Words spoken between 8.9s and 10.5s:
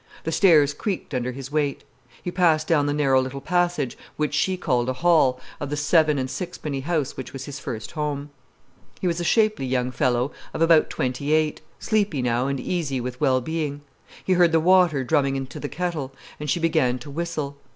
He was a shapely young fellow